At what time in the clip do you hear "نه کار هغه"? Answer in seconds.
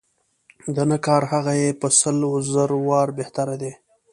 0.89-1.53